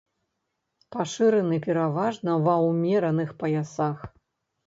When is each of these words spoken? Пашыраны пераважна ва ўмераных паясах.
Пашыраны 0.93 1.59
пераважна 1.67 2.31
ва 2.47 2.55
ўмераных 2.69 3.29
паясах. 3.43 3.99